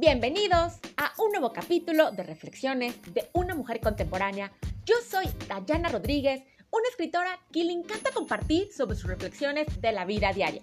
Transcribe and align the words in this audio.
Bienvenidos 0.00 0.74
a 0.96 1.12
un 1.18 1.32
nuevo 1.32 1.52
capítulo 1.52 2.12
de 2.12 2.22
Reflexiones 2.22 2.94
de 3.12 3.28
una 3.32 3.56
mujer 3.56 3.80
contemporánea. 3.80 4.52
Yo 4.86 4.94
soy 5.04 5.24
Dayana 5.48 5.88
Rodríguez, 5.88 6.44
una 6.70 6.88
escritora 6.88 7.40
que 7.50 7.64
le 7.64 7.72
encanta 7.72 8.12
compartir 8.12 8.72
sobre 8.72 8.94
sus 8.94 9.10
reflexiones 9.10 9.66
de 9.80 9.90
la 9.90 10.04
vida 10.04 10.32
diaria. 10.32 10.60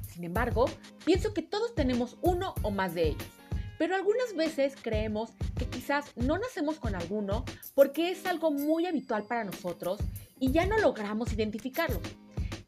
Sin 0.08 0.24
embargo, 0.24 0.66
pienso 1.04 1.34
que 1.34 1.42
todos 1.42 1.74
tenemos 1.74 2.18
uno 2.22 2.54
o 2.62 2.70
más 2.70 2.94
de 2.94 3.08
ellos. 3.10 3.41
Pero 3.82 3.96
algunas 3.96 4.36
veces 4.36 4.76
creemos 4.80 5.32
que 5.58 5.66
quizás 5.66 6.06
no 6.16 6.38
nacemos 6.38 6.78
con 6.78 6.94
alguno 6.94 7.46
porque 7.74 8.12
es 8.12 8.28
algo 8.28 8.52
muy 8.52 8.86
habitual 8.86 9.24
para 9.24 9.44
nosotros 9.44 10.00
y 10.40 10.52
ya 10.52 10.68
no 10.68 10.78
logramos 10.78 11.34
identificarlo 11.34 12.00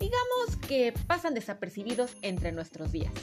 digamos 0.03 0.57
que 0.67 0.93
pasan 1.07 1.33
desapercibidos 1.33 2.17
entre 2.21 2.51
nuestros 2.51 2.91
días. 2.91 3.13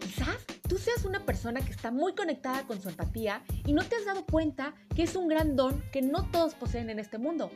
Quizás 0.00 0.36
tú 0.68 0.76
seas 0.76 1.04
una 1.04 1.24
persona 1.24 1.60
que 1.60 1.70
está 1.70 1.92
muy 1.92 2.14
conectada 2.14 2.66
con 2.66 2.82
su 2.82 2.88
empatía 2.88 3.44
y 3.64 3.72
no 3.72 3.84
te 3.84 3.94
has 3.94 4.04
dado 4.04 4.26
cuenta 4.26 4.74
que 4.96 5.04
es 5.04 5.14
un 5.14 5.28
gran 5.28 5.54
don 5.54 5.84
que 5.92 6.02
no 6.02 6.28
todos 6.32 6.54
poseen 6.54 6.90
en 6.90 6.98
este 6.98 7.18
mundo. 7.18 7.52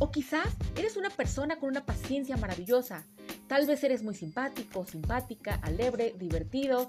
O 0.00 0.10
quizás 0.10 0.46
eres 0.76 0.96
una 0.96 1.10
persona 1.10 1.58
con 1.58 1.68
una 1.68 1.84
paciencia 1.84 2.38
maravillosa. 2.38 3.04
Tal 3.48 3.66
vez 3.66 3.84
eres 3.84 4.02
muy 4.02 4.14
simpático, 4.14 4.86
simpática, 4.86 5.60
alegre, 5.62 6.14
divertido. 6.18 6.88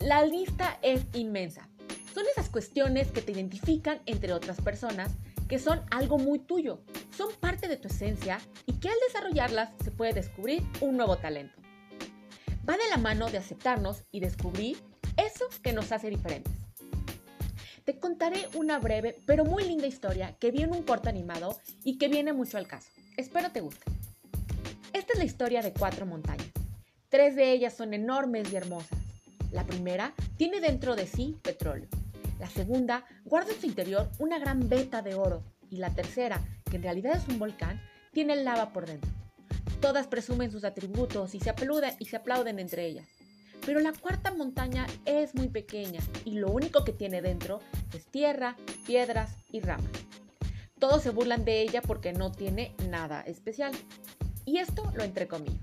La 0.00 0.24
lista 0.24 0.78
es 0.80 1.04
inmensa. 1.12 1.68
Son 2.14 2.24
esas 2.26 2.48
cuestiones 2.48 3.12
que 3.12 3.20
te 3.20 3.32
identifican 3.32 4.00
entre 4.06 4.32
otras 4.32 4.58
personas 4.58 5.12
que 5.46 5.58
son 5.58 5.82
algo 5.90 6.16
muy 6.16 6.38
tuyo, 6.38 6.80
son 7.14 7.28
parte 7.38 7.68
de 7.68 7.76
tu 7.76 7.88
esencia 7.88 8.40
y 8.64 8.74
que 8.74 8.88
al 8.88 8.94
desarrollarlas 9.06 9.70
se 9.84 9.90
puede 9.90 10.14
descubrir 10.14 10.62
un 10.80 10.96
nuevo 10.96 11.18
talento. 11.18 11.60
Va 12.66 12.78
de 12.78 12.88
la 12.88 12.96
mano 12.96 13.30
de 13.30 13.38
aceptarnos 13.38 14.04
y 14.10 14.20
descubrir 14.20 14.78
eso 15.18 15.44
que 15.62 15.74
nos 15.74 15.92
hace 15.92 16.08
diferentes. 16.08 16.54
Te 17.84 17.98
contaré 17.98 18.48
una 18.54 18.78
breve 18.78 19.20
pero 19.26 19.44
muy 19.44 19.64
linda 19.64 19.86
historia 19.86 20.34
que 20.38 20.50
vi 20.50 20.62
en 20.62 20.72
un 20.72 20.82
corto 20.82 21.10
animado 21.10 21.60
y 21.84 21.98
que 21.98 22.08
viene 22.08 22.32
mucho 22.32 22.56
al 22.56 22.66
caso. 22.66 22.90
Espero 23.18 23.52
te 23.52 23.60
guste. 23.60 23.84
Esta 24.94 25.12
es 25.12 25.18
la 25.18 25.24
historia 25.24 25.60
de 25.60 25.74
cuatro 25.74 26.06
montañas. 26.06 26.48
Tres 27.10 27.36
de 27.36 27.52
ellas 27.52 27.74
son 27.74 27.92
enormes 27.92 28.50
y 28.50 28.56
hermosas. 28.56 28.99
La 29.52 29.66
primera 29.66 30.14
tiene 30.36 30.60
dentro 30.60 30.96
de 30.96 31.06
sí 31.06 31.36
petróleo. 31.42 31.88
La 32.38 32.48
segunda 32.48 33.04
guarda 33.24 33.52
en 33.52 33.60
su 33.60 33.66
interior 33.66 34.10
una 34.18 34.38
gran 34.38 34.68
veta 34.68 35.02
de 35.02 35.14
oro. 35.14 35.42
Y 35.70 35.76
la 35.76 35.90
tercera, 35.90 36.42
que 36.68 36.76
en 36.76 36.82
realidad 36.82 37.16
es 37.16 37.28
un 37.28 37.38
volcán, 37.38 37.80
tiene 38.12 38.36
lava 38.36 38.72
por 38.72 38.86
dentro. 38.86 39.10
Todas 39.80 40.06
presumen 40.06 40.50
sus 40.50 40.64
atributos 40.64 41.34
y 41.34 41.40
se 41.40 41.50
aplauden, 41.50 41.94
y 41.98 42.06
se 42.06 42.16
aplauden 42.16 42.58
entre 42.58 42.86
ellas. 42.86 43.06
Pero 43.64 43.80
la 43.80 43.92
cuarta 43.92 44.32
montaña 44.32 44.86
es 45.04 45.34
muy 45.34 45.48
pequeña 45.48 46.00
y 46.24 46.38
lo 46.38 46.50
único 46.50 46.84
que 46.84 46.92
tiene 46.92 47.20
dentro 47.20 47.60
es 47.94 48.06
tierra, 48.06 48.56
piedras 48.86 49.36
y 49.50 49.60
ramas. 49.60 49.90
Todos 50.78 51.02
se 51.02 51.10
burlan 51.10 51.44
de 51.44 51.60
ella 51.60 51.82
porque 51.82 52.12
no 52.12 52.32
tiene 52.32 52.74
nada 52.88 53.20
especial. 53.22 53.72
Y 54.46 54.58
esto 54.58 54.90
lo 54.94 55.04
entrecomillo. 55.04 55.60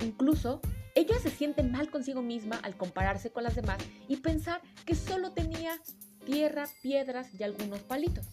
Incluso 0.00 0.60
ella 0.94 1.18
se 1.18 1.30
siente 1.30 1.62
mal 1.62 1.90
consigo 1.90 2.22
misma 2.22 2.56
al 2.62 2.76
compararse 2.76 3.30
con 3.30 3.42
las 3.42 3.56
demás 3.56 3.78
y 4.08 4.16
pensar 4.16 4.60
que 4.84 4.94
solo 4.94 5.32
tenía 5.32 5.78
tierra, 6.24 6.68
piedras 6.82 7.28
y 7.34 7.42
algunos 7.42 7.80
palitos. 7.80 8.24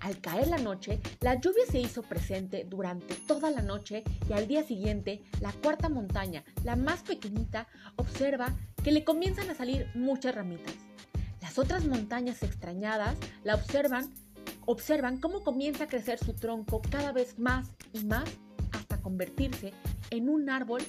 Al 0.00 0.18
caer 0.20 0.48
la 0.48 0.58
noche, 0.58 0.98
la 1.20 1.34
lluvia 1.34 1.64
se 1.70 1.78
hizo 1.78 2.02
presente 2.02 2.64
durante 2.64 3.14
toda 3.14 3.50
la 3.50 3.60
noche 3.60 4.02
y 4.28 4.32
al 4.32 4.46
día 4.46 4.62
siguiente, 4.62 5.22
la 5.40 5.52
cuarta 5.52 5.88
montaña, 5.88 6.42
la 6.64 6.76
más 6.76 7.02
pequeñita, 7.02 7.68
observa 7.96 8.54
que 8.82 8.92
le 8.92 9.04
comienzan 9.04 9.50
a 9.50 9.54
salir 9.54 9.90
muchas 9.94 10.34
ramitas. 10.34 10.74
Las 11.42 11.58
otras 11.58 11.84
montañas 11.84 12.42
extrañadas 12.42 13.16
la 13.44 13.54
observan, 13.54 14.10
observan 14.64 15.20
cómo 15.20 15.42
comienza 15.42 15.84
a 15.84 15.88
crecer 15.88 16.18
su 16.18 16.32
tronco 16.32 16.80
cada 16.90 17.12
vez 17.12 17.38
más 17.38 17.68
y 17.92 18.04
más 18.04 18.28
hasta 18.72 19.02
convertirse 19.02 19.74
en 20.10 20.30
un 20.30 20.48
árbol 20.48 20.82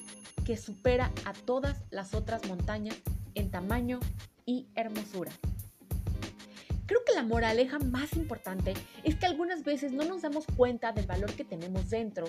que 0.51 0.57
supera 0.57 1.13
a 1.23 1.31
todas 1.31 1.78
las 1.91 2.13
otras 2.13 2.45
montañas 2.45 2.97
en 3.35 3.51
tamaño 3.51 4.01
y 4.45 4.67
hermosura. 4.75 5.31
Creo 6.88 7.06
que 7.06 7.13
la 7.13 7.23
moraleja 7.23 7.79
más 7.79 8.17
importante 8.17 8.73
es 9.06 9.16
que 9.16 9.28
algunas 9.28 9.63
veces 9.63 9.94
no 9.94 10.03
nos 10.03 10.23
damos 10.23 10.45
cuenta 10.57 10.91
del 10.91 11.06
valor 11.06 11.31
que 11.35 11.45
tenemos 11.45 11.90
dentro, 11.90 12.28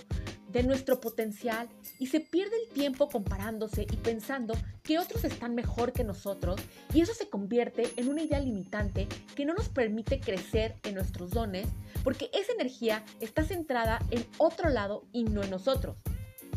de 0.52 0.62
nuestro 0.62 1.00
potencial 1.00 1.68
y 1.98 2.06
se 2.06 2.20
pierde 2.20 2.54
el 2.62 2.72
tiempo 2.72 3.08
comparándose 3.08 3.88
y 3.90 3.96
pensando 3.96 4.54
que 4.84 5.00
otros 5.00 5.24
están 5.24 5.56
mejor 5.56 5.92
que 5.92 6.04
nosotros 6.04 6.60
y 6.94 7.00
eso 7.00 7.14
se 7.14 7.28
convierte 7.28 7.90
en 7.96 8.08
una 8.08 8.22
idea 8.22 8.38
limitante 8.38 9.08
que 9.34 9.44
no 9.44 9.52
nos 9.52 9.68
permite 9.68 10.20
crecer 10.20 10.76
en 10.84 10.94
nuestros 10.94 11.30
dones 11.30 11.66
porque 12.04 12.30
esa 12.32 12.52
energía 12.52 13.04
está 13.18 13.42
centrada 13.42 13.98
en 14.12 14.24
otro 14.38 14.70
lado 14.70 15.08
y 15.10 15.24
no 15.24 15.42
en 15.42 15.50
nosotros 15.50 15.96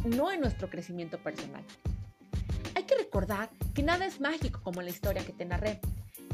no 0.06 0.32
en 0.32 0.42
nuestro 0.42 0.70
crecimiento 0.70 1.18
personal. 1.18 1.64
Hay 2.76 2.84
que 2.84 2.98
recordar 2.98 3.50
que 3.74 3.84
nada 3.84 4.06
es 4.06 4.20
mágico 4.20 4.62
como 4.64 4.82
la 4.82 4.90
historia 4.90 5.26
que 5.26 5.34
te 5.34 5.46
narré. 5.46 5.80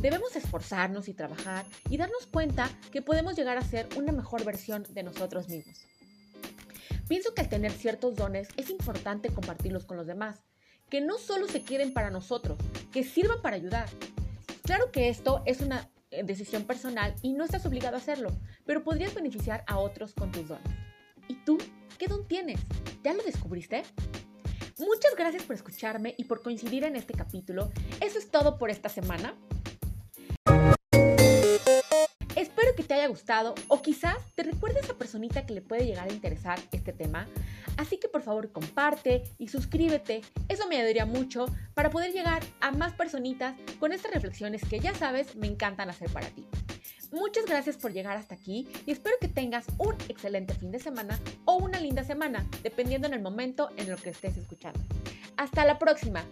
Debemos 0.02 0.36
esforzarnos 0.36 1.08
y 1.08 1.14
trabajar 1.14 1.66
y 1.90 1.98
darnos 1.98 2.26
cuenta 2.26 2.70
que 2.92 3.02
podemos 3.02 3.36
llegar 3.36 3.58
a 3.58 3.62
ser 3.62 3.88
una 3.96 4.12
mejor 4.12 4.44
versión 4.44 4.86
de 4.90 5.04
nosotros 5.04 5.48
mismos. 5.48 5.86
Pienso 7.08 7.34
que 7.34 7.42
al 7.42 7.50
tener 7.50 7.72
ciertos 7.72 8.16
dones 8.16 8.48
es 8.58 8.70
importante 8.70 9.30
compartirlos 9.30 9.86
con 9.86 9.98
los 9.98 10.08
demás, 10.08 10.42
que 10.90 11.02
no 11.02 11.18
solo 11.18 11.48
se 11.48 11.62
queden 11.62 11.94
para 11.94 12.10
nosotros, 12.10 12.58
que 12.92 13.04
sirvan 13.04 13.42
para 13.42 13.58
ayudar. 13.58 13.90
Claro 14.64 14.92
que 14.92 15.10
esto 15.10 15.44
es 15.46 15.62
una 15.62 15.90
eh, 16.10 16.24
decisión 16.24 16.64
personal 16.64 17.14
y 17.22 17.34
no 17.34 17.44
estás 17.44 17.66
obligado 17.66 17.96
a 17.96 18.00
hacerlo, 18.00 18.32
pero 18.66 18.84
podrías 18.84 19.14
beneficiar 19.14 19.64
a 19.68 19.78
otros 19.78 20.14
con 20.14 20.32
tus 20.32 20.48
dones. 20.48 20.72
¿Y 21.28 21.36
tú 21.46 21.58
qué 22.02 22.08
don 22.08 22.28
tienes? 22.28 22.60
¿Ya 23.04 23.14
lo 23.14 23.22
descubriste? 23.22 23.84
Muchas 24.80 25.16
gracias 25.16 25.44
por 25.44 25.56
escucharme 25.56 26.16
y 26.18 26.24
por 26.24 26.42
coincidir 26.42 26.84
en 26.84 26.96
este 26.96 27.14
capítulo. 27.14 27.70
Eso 28.00 28.18
es 28.18 28.32
todo 28.32 28.58
por 28.58 28.72
esta 28.72 28.90
semana. 28.90 29.36
Espero 32.36 32.74
que 32.76 32.82
te 32.82 32.96
haya 32.96 33.06
gustado 33.06 33.54
o 33.68 33.84
quizás 33.84 34.18
te 34.34 34.42
recuerde 34.42 34.80
a 34.80 34.82
esa 34.82 34.96
personita 34.96 35.46
que 35.46 35.54
le 35.54 35.62
puede 35.62 35.86
llegar 35.86 36.10
a 36.10 36.12
interesar 36.12 36.60
este 36.72 36.92
tema. 36.92 37.28
Así 37.78 37.98
que 37.98 38.08
por 38.08 38.24
favor 38.24 38.52
comparte 38.52 39.22
y 39.38 39.50
suscríbete. 39.50 40.22
Eso 40.50 40.68
me 40.68 40.78
ayudaría 40.78 41.06
mucho 41.06 41.46
para 41.76 41.92
poder 41.92 42.14
llegar 42.14 42.42
a 42.62 42.72
más 42.72 42.94
personitas 42.94 43.54
con 43.80 43.94
estas 43.94 44.12
reflexiones 44.12 44.64
que 44.66 44.80
ya 44.80 44.96
sabes 44.96 45.36
me 45.36 45.46
encantan 45.46 45.92
hacer 45.92 46.10
para 46.10 46.30
ti. 46.30 46.48
Muchas 47.12 47.46
gracias 47.46 47.76
por 47.76 47.92
llegar 47.92 48.16
hasta 48.16 48.36
aquí 48.36 48.68
y 48.86 48.92
espero 48.92 49.16
que 49.20 49.28
tengas 49.28 49.66
un 49.78 49.94
excelente 50.08 50.54
fin 50.54 50.72
de 50.72 50.80
semana 50.80 51.20
o 51.46 51.58
una 51.58 51.80
linda 51.80 52.04
semana, 52.04 52.46
dependiendo 52.64 53.08
en 53.08 53.14
el 53.14 53.22
momento 53.22 53.70
en 53.76 53.90
el 53.90 53.98
que 53.98 54.12
estés 54.12 54.38
escuchando. 54.38 54.80
Hasta 55.36 55.66
la 55.66 55.78
próxima. 55.78 56.24